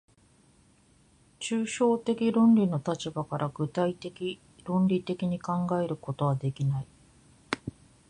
[1.39, 6.87] 抽象的論理の立場から具体的論理的に考えることはできない。